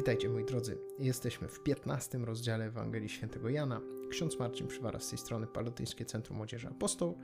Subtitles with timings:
[0.00, 0.78] Witajcie moi drodzy.
[0.98, 3.80] Jesteśmy w 15 rozdziale Ewangelii Świętego Jana.
[4.10, 7.18] Ksiądz Marcin Przywara z tej strony Palotyńskie Centrum Młodzieży Apostoł.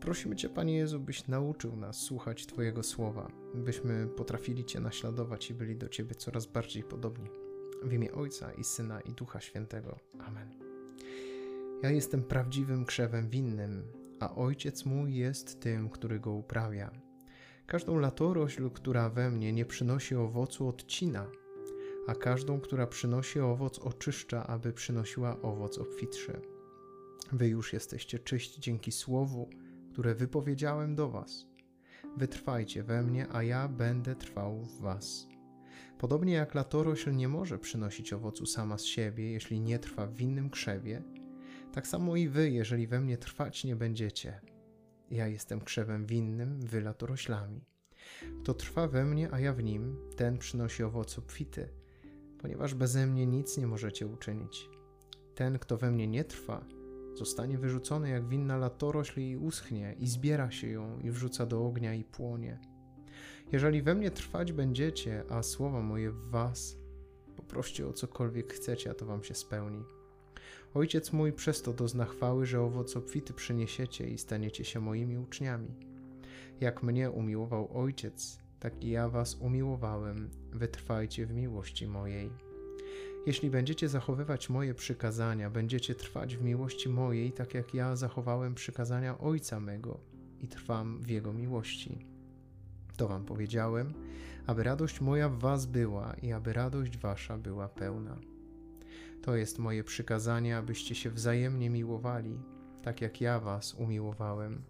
[0.00, 5.54] Prosimy Cię, Panie Jezu, byś nauczył nas słuchać Twojego słowa, byśmy potrafili Cię naśladować i
[5.54, 7.30] byli do Ciebie coraz bardziej podobni.
[7.82, 9.98] W imię Ojca i Syna i Ducha Świętego.
[10.18, 10.48] Amen.
[11.82, 13.82] Ja jestem prawdziwym krzewem winnym,
[14.20, 16.90] a Ojciec mój jest tym, który go uprawia.
[17.66, 21.26] Każdą latorośl, która we mnie nie przynosi owocu, odcina,
[22.08, 26.40] a każdą, która przynosi owoc, oczyszcza, aby przynosiła owoc obfitszy.
[27.32, 29.50] Wy już jesteście czyści dzięki słowu,
[29.92, 31.46] które wypowiedziałem do Was.
[32.16, 35.28] Wytrwajcie we mnie, a ja będę trwał w Was.
[35.98, 40.50] Podobnie jak latorośl nie może przynosić owocu sama z siebie, jeśli nie trwa w innym
[40.50, 41.02] krzewie,
[41.72, 44.40] tak samo i wy, jeżeli we mnie trwać nie będziecie.
[45.10, 47.64] Ja jestem krzewem winnym, wy latoroślami.
[48.42, 51.68] Kto trwa we mnie, a ja w nim, ten przynosi owoc obfity,
[52.38, 54.68] ponieważ beze mnie nic nie możecie uczynić.
[55.34, 56.64] Ten, kto we mnie nie trwa,
[57.14, 61.94] zostanie wyrzucony jak winna latorośl i uschnie, i zbiera się ją i wrzuca do ognia
[61.94, 62.58] i płonie.
[63.52, 66.76] Jeżeli we mnie trwać będziecie, a słowa moje w was,
[67.36, 69.84] poproście o cokolwiek chcecie, a to wam się spełni.
[70.74, 75.68] Ojciec mój przez to dozna chwały, że owoc obfity przyniesiecie i staniecie się moimi uczniami.
[76.60, 82.30] Jak mnie umiłował Ojciec, tak i ja was umiłowałem, wytrwajcie w miłości mojej.
[83.26, 89.18] Jeśli będziecie zachowywać moje przykazania, będziecie trwać w miłości mojej, tak jak ja zachowałem przykazania
[89.18, 90.00] Ojca mego
[90.40, 91.98] i trwam w Jego miłości.
[92.96, 93.94] To wam powiedziałem,
[94.46, 98.18] aby radość moja w was była i aby radość wasza była pełna.
[99.22, 102.38] To jest moje przykazanie, abyście się wzajemnie miłowali,
[102.82, 104.62] tak jak ja was umiłowałem.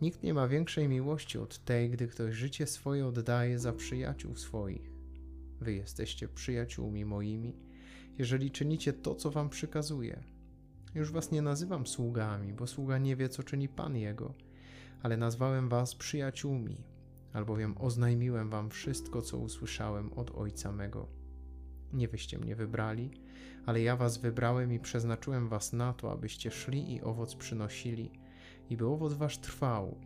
[0.00, 4.92] Nikt nie ma większej miłości od tej, gdy ktoś życie swoje oddaje za przyjaciół swoich.
[5.60, 7.56] Wy jesteście przyjaciółmi moimi,
[8.18, 10.22] jeżeli czynicie to, co wam przykazuję.
[10.94, 14.34] Już was nie nazywam sługami, bo sługa nie wie, co czyni Pan jego,
[15.02, 16.84] ale nazwałem was przyjaciółmi,
[17.32, 21.08] albowiem oznajmiłem wam wszystko, co usłyszałem od Ojca mego.
[21.92, 23.10] Nie wyście mnie wybrali,
[23.66, 28.10] ale ja was wybrałem i przeznaczyłem was na to, abyście szli i owoc przynosili,
[28.70, 30.00] i by owoc wasz trwał,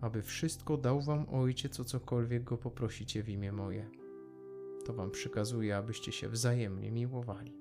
[0.00, 3.90] aby wszystko dał wam Ojciec, o cokolwiek go poprosicie w imię moje.
[4.84, 7.58] To wam przykazuję, abyście się wzajemnie miłowali.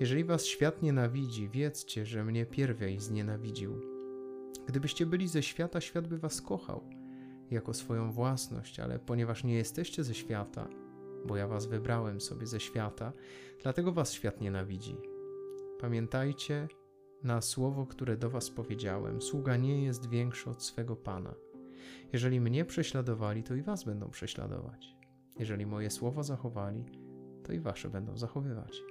[0.00, 3.80] Jeżeli was świat nienawidzi, wiedzcie, że mnie pierwej znienawidził.
[4.66, 6.84] Gdybyście byli ze świata, świat by was kochał,
[7.50, 10.68] jako swoją własność, ale ponieważ nie jesteście ze świata,
[11.26, 13.12] bo ja was wybrałem sobie ze świata,
[13.62, 14.96] dlatego was świat nienawidzi.
[15.80, 16.68] Pamiętajcie
[17.22, 21.34] na słowo, które do was powiedziałem: Sługa nie jest większy od swego pana.
[22.12, 24.96] Jeżeli mnie prześladowali, to i was będą prześladować.
[25.38, 26.84] Jeżeli moje słowo zachowali,
[27.42, 28.82] to i wasze będą zachowywać.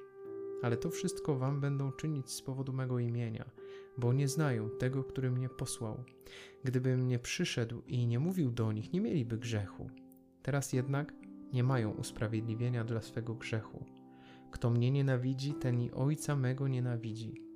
[0.61, 3.49] Ale to wszystko wam będą czynić z powodu mego imienia,
[3.97, 6.03] bo nie znają tego, który mnie posłał.
[6.63, 9.89] Gdybym nie przyszedł i nie mówił do nich, nie mieliby grzechu.
[10.43, 11.13] Teraz jednak
[11.53, 13.85] nie mają usprawiedliwienia dla swego grzechu.
[14.51, 17.48] Kto mnie nienawidzi, ten i ojca mego nienawidzi.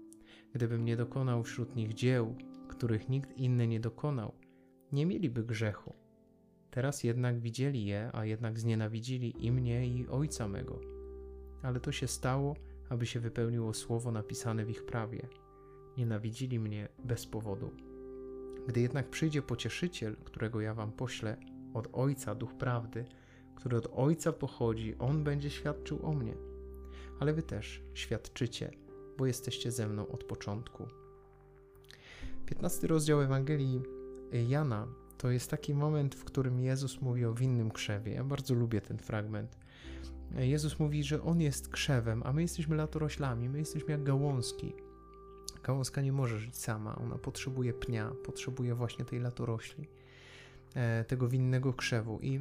[0.54, 2.36] Gdybym nie dokonał wśród nich dzieł,
[2.68, 4.34] których nikt inny nie dokonał,
[4.92, 5.94] nie mieliby grzechu.
[6.72, 10.80] Teraz jednak widzieli je, a jednak znienawidzili i mnie, i ojca mego.
[11.64, 12.56] Ale to się stało,
[12.90, 15.28] aby się wypełniło słowo napisane w ich prawie.
[15.98, 17.72] Nienawidzili mnie bez powodu.
[18.68, 21.38] Gdy jednak przyjdzie pocieszyciel, którego ja wam poślę,
[21.74, 23.06] od Ojca Duch Prawdy,
[23.56, 26.34] który od Ojca pochodzi, On będzie świadczył o mnie.
[27.20, 28.72] Ale wy też świadczycie,
[29.18, 30.88] bo jesteście ze mną od początku.
[32.46, 33.82] 15 rozdział Ewangelii
[34.48, 34.88] Jana
[35.18, 38.14] to jest taki moment, w którym Jezus mówi o winnym krzewie.
[38.14, 39.58] Ja bardzo lubię ten fragment.
[40.36, 44.74] Jezus mówi, że On jest krzewem, a my jesteśmy latoroślami, my jesteśmy jak gałązki.
[45.64, 49.88] Gałązka nie może żyć sama, ona potrzebuje pnia, potrzebuje właśnie tej latorośli,
[50.76, 52.20] e, tego winnego krzewu.
[52.22, 52.40] I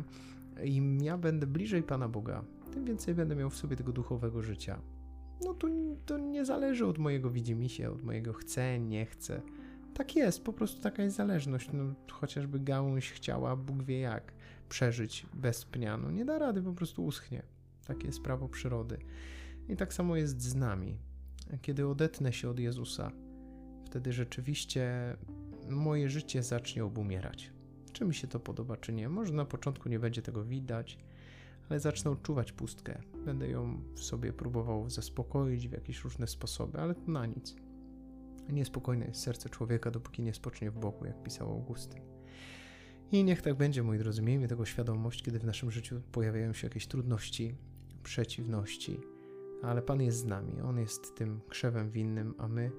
[0.64, 4.78] im ja będę bliżej Pana Boga, tym więcej będę miał w sobie tego duchowego życia.
[5.44, 5.68] No to,
[6.06, 9.42] to nie zależy od mojego widzimisię, od mojego chcę, nie chcę.
[9.94, 11.68] Tak jest, po prostu taka jest zależność.
[11.72, 14.32] No, chociażby gałąź chciała, Bóg wie jak,
[14.68, 15.96] przeżyć bez pnia.
[15.96, 17.42] No nie da rady, po prostu uschnie.
[17.86, 18.98] Takie jest prawo przyrody.
[19.68, 20.98] I tak samo jest z nami.
[21.62, 23.12] Kiedy odetnę się od Jezusa,
[23.86, 25.16] wtedy rzeczywiście
[25.68, 27.52] moje życie zacznie obumierać.
[27.92, 29.08] Czy mi się to podoba, czy nie?
[29.08, 30.98] Może na początku nie będzie tego widać,
[31.72, 32.98] ale zacznę odczuwać pustkę.
[33.24, 37.56] Będę ją w sobie próbował zaspokoić w jakieś różne sposoby, ale to na nic.
[38.48, 42.02] Niespokojne jest serce człowieka, dopóki nie spocznie w boku, jak pisał Augustyn.
[43.12, 46.66] I niech tak będzie, moi drodzy, miejmy tego świadomość, kiedy w naszym życiu pojawiają się
[46.66, 47.54] jakieś trudności,
[48.02, 49.00] przeciwności,
[49.62, 52.70] ale Pan jest z nami, On jest tym krzewem winnym, a my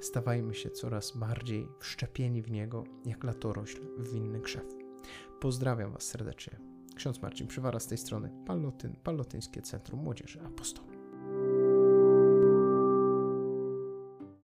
[0.00, 4.66] stawajmy się coraz bardziej wszczepieni w Niego, jak latorośl w winny krzew.
[5.40, 6.79] Pozdrawiam Was serdecznie.
[7.00, 10.89] Ksiądz Marcin Przywara z tej strony, Palotyn, Palotyńskie Centrum Młodzieży Apostoł.